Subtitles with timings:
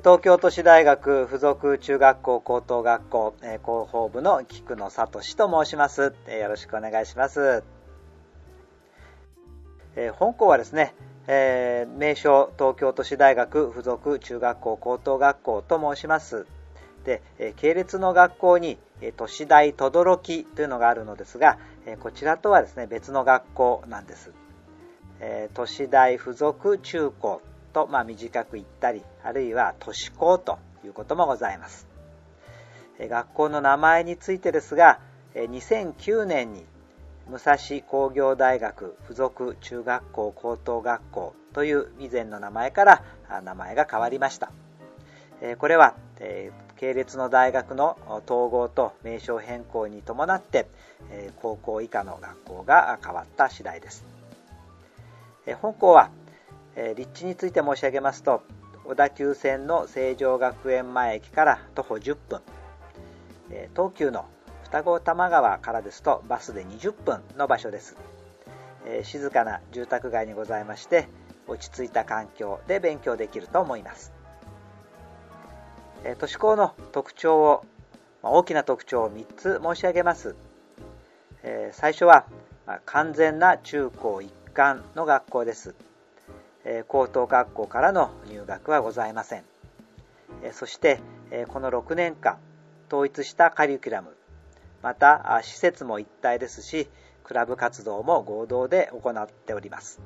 [0.00, 6.14] 東京都市大学附属中学校高等学校え広報部の菊野聡と申します。
[6.26, 7.62] えよろしくお願いします。
[9.96, 10.94] え本校はですね
[11.26, 16.46] え、名称東京都市大学附属中学校高等学校と申します。
[17.04, 24.32] で、え系列の学校にえ都市大等々力というのがあるのですが、えこちらとはですね別の学校なんです。
[25.20, 31.86] え都市大附属中高と、まあ、短く言ったりあるいは都市高ということもございます。
[32.98, 35.00] 学校の名前についてですが
[35.34, 36.66] 2009年に
[37.28, 43.04] 武蔵工業大学附属中学校高等学校という以前の名前から
[43.42, 44.50] 名前が変わりました。
[45.58, 45.94] これは
[46.76, 50.66] 系列の大学の統合と名称変更に伴って
[51.40, 54.04] 高校以下の学校が変わった次第です。
[55.62, 56.10] 本校は
[56.82, 58.42] え立地について申し上げますと
[58.84, 62.40] 小田急線の成城学園前駅から徒歩10分、
[63.50, 64.24] え東急の
[64.64, 67.98] 双子玉川からですとバスで20分の場所です、
[68.86, 71.08] え静かな住宅街にございまして
[71.46, 74.14] 落ち着いた環境で勉強できると思います、
[76.02, 77.64] え都市高の特徴を
[78.22, 80.34] 大きな特徴を3つ申し上げます、
[81.42, 82.24] え最初は
[82.86, 85.74] 完全な中高一貫の学校です。
[86.88, 89.44] 高等学校からの入学はございません。
[90.52, 91.00] そして
[91.48, 92.38] この6年間
[92.88, 94.16] 統一したカリキュラム。
[94.82, 96.88] また施設も一体ですし
[97.24, 100.00] クラブ活動も合同で行っております。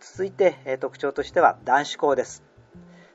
[0.00, 2.42] 続いて特徴としては男子校です。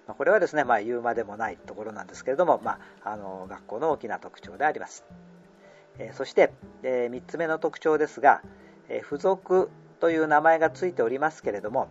[0.07, 5.03] これはですね、まあ、言うまでもないところなんですけれども、まあ、あの学校の大きな特徴であります。
[6.13, 6.51] そして
[6.83, 8.41] 3つ目の特徴ですが
[9.03, 9.69] 付属
[9.99, 11.87] という名前がついておりますけれども、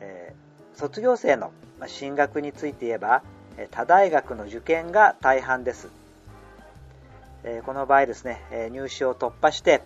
[0.00, 1.52] えー、卒業生の
[1.86, 3.22] 進学について言えば
[3.70, 5.88] 他大学の受験が大半です、
[7.44, 9.82] えー、この場合ですね入試を突破して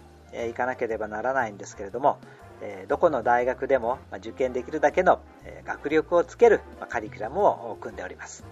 [0.50, 2.18] いかなければならないんですけれども
[2.88, 5.20] どこの大学でも受験できるだけの
[5.64, 8.44] 学力をつけるカリキュラムを組んでおります。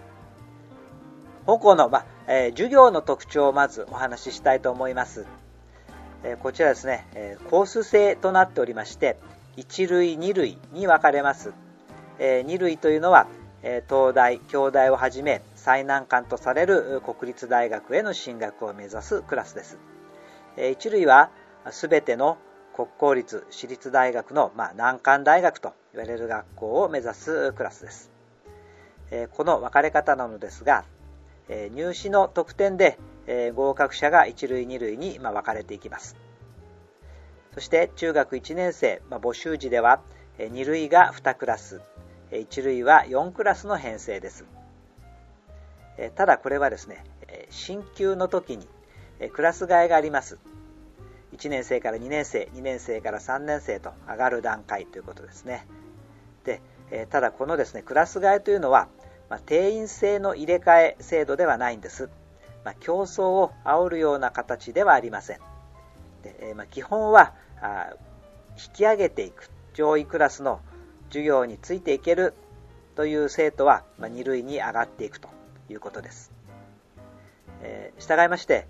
[1.45, 2.05] 本校の、ま
[2.51, 5.25] 授業の特徴をまずお話ししたいと思います。
[6.23, 9.17] えこちらですね、えコース制となっておりまして
[9.57, 11.51] 1類2類に分かれます、
[12.19, 13.27] え2類というのは、
[13.63, 19.79] え東大京大をはじめ最難関とされる国立大学への進学を目指すクラスです、
[20.57, 21.31] え1類は
[21.71, 22.37] 全ての
[22.75, 28.11] 国公立私立大学の、ま、難関大学と言われる学校を目指すクラスです、
[29.09, 30.85] えこの分かれ方なのですが、
[31.49, 36.15] え入試の得点でえ合格者が1類2類に、ま分かれていきます。
[37.53, 40.01] そして中学1年生、ま募集時では
[40.37, 41.81] え2類が2クラス
[42.31, 44.45] 1類は4クラスの編成です。
[45.97, 47.03] えただこれはですね
[47.49, 48.67] 進級の時に
[49.19, 50.39] えクラス替えがあります。
[51.33, 55.67] 1年生から2年生2年生から3年生と上がる段階ということですね。
[56.45, 58.87] でえただこのですねクラス替えというのは、
[59.29, 62.09] ま定員制の入れ替え制度ではないんです。
[62.63, 65.39] まあ、競争を煽るような形ではありません。
[66.23, 67.93] でえまあ、基本はあ
[68.55, 70.59] 引き上げていく上位クラスの
[71.07, 72.33] 授業についていける
[72.95, 75.29] という生徒は、まあ、2類に上がっていくと
[75.69, 76.31] いうことです。
[77.63, 78.67] えー、従いまして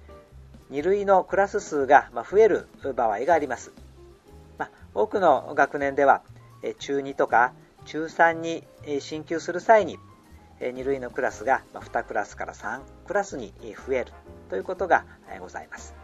[0.71, 3.71] 2類のクラス数がま増える場合があります。
[4.57, 6.21] まあ、多くの学年では
[6.79, 7.53] 中2とか
[7.85, 8.63] 中3に
[8.99, 9.97] 進級する際に
[10.61, 14.13] 2類のクラスが2クラスから3クラスに増える
[14.49, 15.05] ということが
[15.39, 16.01] ございます。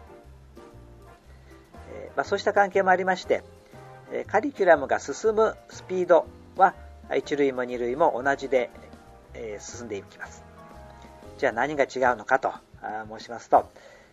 [2.24, 3.44] そうした関係もありまして
[4.28, 6.26] カリキュラムが進むスピード
[6.56, 6.74] は
[7.10, 8.70] 1類も2類も同じで
[9.60, 10.44] 進んでいきます
[11.38, 12.52] じゃあ何が違うのかと
[13.18, 13.70] 申しますと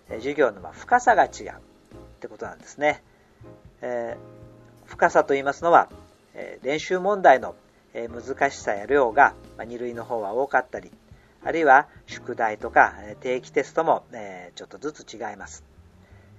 [0.09, 1.31] 授業の深さが違うっ
[2.21, 3.03] てことなんですね
[4.87, 5.89] 深さと言いますのは
[6.63, 7.55] 練習問題の
[7.95, 10.91] 難しさや量が2類の方は多かったり
[11.43, 14.05] あるいは宿題とか定期テストも
[14.55, 15.65] ちょっとずつ違います。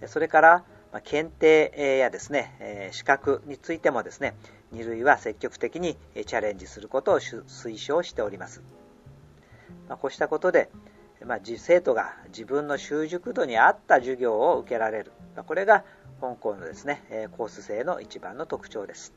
[0.07, 0.63] それから
[1.03, 4.35] 検定やですね資格についてもですね
[4.73, 8.61] 2類は積極的にチャレンジすることを推奨しております。
[9.87, 10.69] こうしたことで
[11.25, 15.83] まあ、生徒が自分の習熟度に合った授業を受けられる、ま、これが
[16.19, 19.13] 本校のですねコース制の一番の特徴です。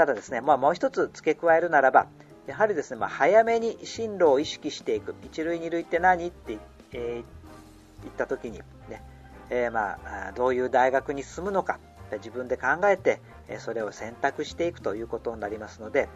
[0.00, 2.06] ただですね、まあ、もう一つ付け加えるならば
[2.46, 5.14] やはりですね、まあ、早めに進路を意識していく。
[5.26, 6.26] 一類二類って何？
[6.26, 6.56] って、
[6.92, 9.02] えー、言った時にね、
[9.50, 9.98] えー、ま
[10.28, 11.78] あどういう大学に進むのか。
[12.12, 13.20] 自分で考えて
[13.58, 16.08] それを選択していくということになりますので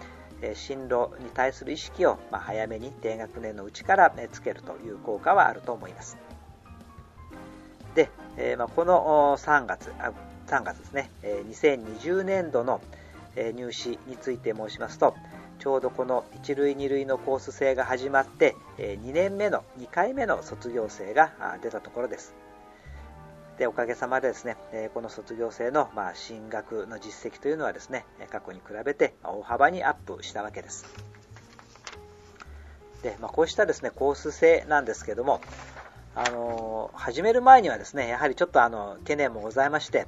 [0.55, 6.17] 進路に対する意識を早めに低学年のうちからつけるという効果はあると思います。
[7.95, 8.09] で、
[8.75, 9.93] この3月、
[10.47, 12.81] 3月ですね、2020年度の
[13.37, 15.15] 入試について申しますと、
[15.59, 22.35] ちょうどこの1類2類のコース制が始まって2年目の2回目の卒業生が出たところです。
[23.59, 24.57] でおかげさまでですね、
[24.95, 30.87] この卒業生の進学の実績というのはですね、過去に比べて大幅にアップしたわけです。
[33.05, 35.41] で、まあ、こうしたですね、コース制なんですけども、
[36.17, 40.07] あの始める前にはですね、やはりちょっとあの懸念もございまして、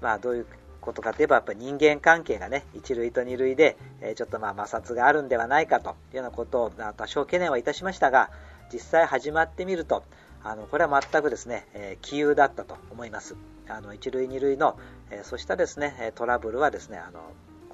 [0.00, 0.46] まあ、どういう
[0.86, 8.30] ことかといえば、やっぱ人間関係がね、1類と2類で、えちょっとまあ摩擦があるんではないかというようなことを多少懸念はいたしましたが、
[8.72, 10.04] 実際始まってみると、
[10.42, 13.36] あのこれは全くですね、えー、杞憂だったと思います。
[13.68, 14.78] あの1類、2類の、
[15.10, 17.20] えー、そうしたですねトラブルはですねあの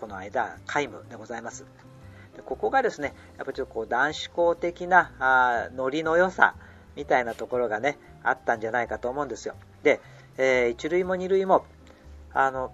[0.01, 1.67] この間、皆無でございます。
[2.35, 6.55] でここがですねやっぱりちょっとこう男子校的なあノリの良さ
[6.97, 9.55] みたいなところがねあったんじゃないかと思うんですよ。
[9.83, 10.01] で、
[10.39, 11.67] えー、1類も2類も
[12.33, 12.73] あの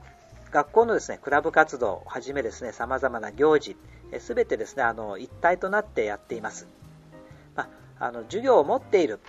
[0.51, 3.77] 学校のですねクラブ活動をはじめですね様々な行事
[4.21, 6.67] すべてですねあの一体となってやっています。
[7.55, 7.69] ま
[7.99, 9.21] あ、あの授業を持っている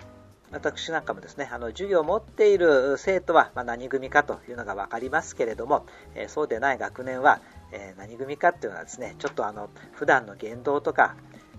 [0.52, 7.40] 私なんかもですね、あの授業を持っている生徒は、ま何組かというのが分かりますけれども、えそうでない学年は、
[7.70, 11.14] え何組かっていうのはですね、ちょっとあの普段の言動とか、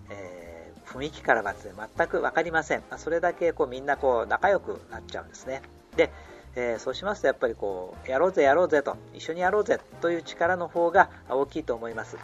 [0.10, 1.60] えー、雰囲気からはね、
[1.98, 2.84] 全く分かりません。
[2.92, 5.62] まそれだけこうみんなこう仲良くなっちゃうんですね。
[5.96, 6.12] で、
[6.56, 12.18] えー、そうしますとやっぱりこうやろうぜやろうぜと一緒にやろうぜという力の方が大きいと思います。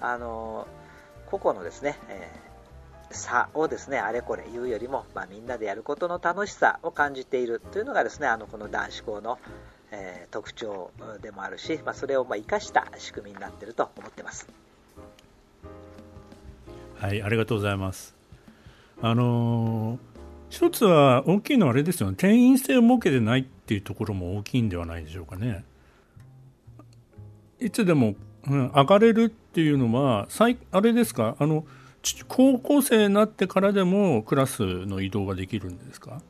[0.00, 0.66] あの
[1.26, 2.44] 個々のですね、えー
[3.14, 9.38] 差をですねあれこれ言うよりも、まあ、みんなでやることの楽しさを感じているというのがですねあのこの男子校の、
[9.90, 10.90] えー、特徴
[11.22, 14.48] でもあるし、まあ、それをまあ生かした仕組みになっていると思ってます。
[16.96, 18.14] はいありがとうございます。
[19.02, 19.98] あのー、
[20.48, 25.64] 一つは大きいのはあれですよね定員制を設けてないっていうところも大きいんではないでしょうかね。
[27.58, 28.14] いつでも、
[28.46, 30.28] うん、上がれるっていうのは
[30.70, 31.34] あれですか？
[31.38, 31.64] あの
[32.28, 36.20] 高校生になってからでもクラスの移動ができるんですか？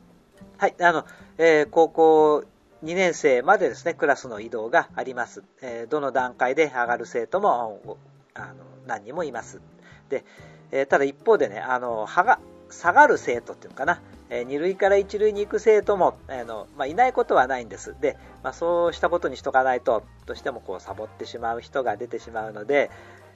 [0.57, 1.05] はいあの、
[1.37, 2.45] えー、高校
[2.85, 7.97] 2年生までですねクラスの移動があります、えー、どの段階で上がる生徒も
[8.33, 8.53] あの
[8.87, 9.59] 何人もいます。
[10.07, 10.23] で、
[10.71, 12.39] えー、ただ一方でねあのはが
[12.69, 22.89] 下がる生徒っていうのかな、えー、2類から1類に行く生徒も、えーのまあ、いないことはないんですで、まあ、そうしたことにしとかないとどうしてもこうサボってしまう人が出てしまうので、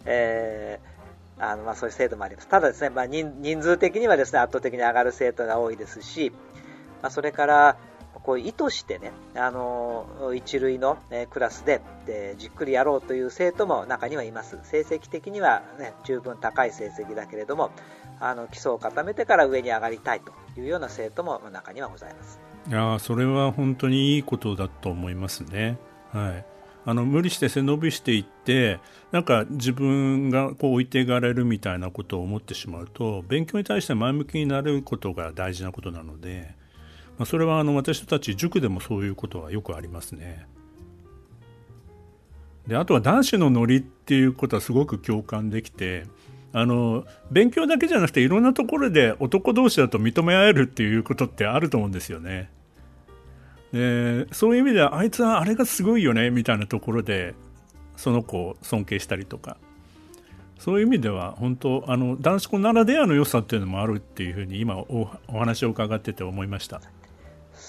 [0.06, 1.00] えー
[1.41, 2.50] あのまあ、そういう制度もあります。
[2.50, 6.34] ただですね、まあ人、人数的にはですね、圧倒的に上がる生徒が多いですし、
[7.01, 7.77] まあ、それから、
[8.29, 10.05] こう意図してね、あの
[10.36, 14.59] 一類の、ね、クラスででじっくりやろうという生徒も中にはいます。
[14.62, 17.71] 成績的には、ね、十分高い成績だけれども、
[18.19, 22.39] あの基礎を固めてから上に上がりたいというような生徒も中にはございます。
[22.69, 25.79] いやそれは本当にいいことだと思いますね。
[26.12, 26.45] はい
[26.86, 28.79] あの無理して背伸びしていって
[29.12, 36.59] なんか自分がこう置いていかれるみたいなことを思ってしまうと勉強に対して前向きになることが大事なことなので、
[37.19, 40.47] まあ、それはあの私たち塾でもそういうことはよくありますね。
[42.65, 46.05] であとは男子のノリっていうことはすごく共感できて
[46.53, 52.49] あの勉強だけじゃなくていろんなところで男同士だと認め合えるっていうことってあると思うんですよね。
[53.73, 57.35] でそういう意味ではあいつはあれがすごいよねみたいなところで
[57.97, 59.57] その子を尊敬したりとか
[60.57, 66.81] そういう意味では本当あの男子校ならではの良さっていうのもあるっていうふうに今お話を伺ってて思いました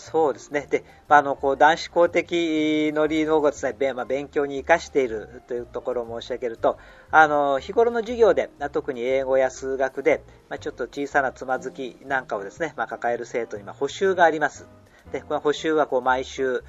[0.01, 0.67] そうですね。
[0.69, 6.79] で、まあ、のこう男子校的ノリのですね、まあ、勉強に生かしているというところを申し上げると
[7.11, 14.67] あの日頃の授業で特に英語や数学で、まあ、ちょっと小さなつまずきなんかをですね、まあ、抱える生徒にま補習があります。
[15.13, 16.65] でこの補習はこう毎週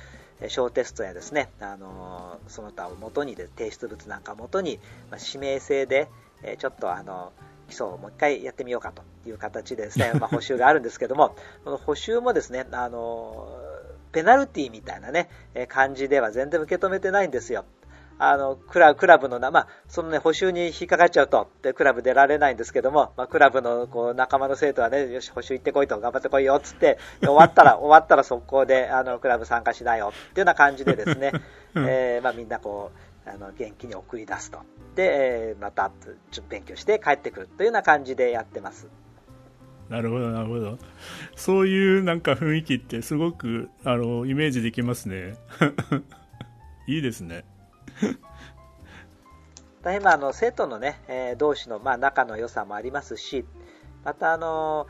[0.50, 6.10] 小テストやですね、あのその他をもとにで提出物なんかをもとに、まあ、指名制で
[6.58, 7.32] ちょっとあの
[7.72, 13.48] 基礎をもう一回やってみようかという形でですね、まあ、補修があるんですけども、 この補修もですね、あの、
[14.12, 15.30] ペナルティみたいなね、
[15.70, 17.66] 感じでは全然受け止めてないんですよ。
[18.24, 31.32] あのクラクラブのまあ、そのね、補修に引っかかっちゃうと、でクラブ出られないんですけども、まあ、クラブのこう仲間の生徒はね、よし、補修行ってこいと、頑張ってこいよっつって、終わったら、 終わったら速攻であのクラブ参加しなよっていうような感じでですね、
[31.76, 34.60] えー、まあ、みんなこう、あの元気に送り出すと。
[34.96, 35.92] で、また
[36.32, 38.88] ちょっと勉強して帰ってくるというような感じでやってます。
[39.90, 40.78] なるほど、なるほど。
[41.36, 45.36] そういうなんか雰囲気ってすごく、あの、イメージできますね。
[46.88, 47.44] いいですね。
[49.84, 53.46] 大変あの生徒のね、えー、同士のまあ仲の良さもありますし、
[54.04, 54.88] またあの、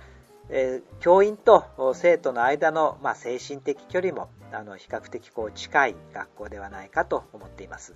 [0.49, 7.95] えー、教員と生徒の間のまあ精神的距離もあの比較的こう近い学校ではないかと思っています。